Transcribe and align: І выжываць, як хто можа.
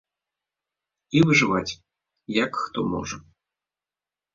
І 1.19 1.23
выжываць, 1.27 1.77
як 2.43 2.51
хто 2.67 2.79
можа. 2.99 3.17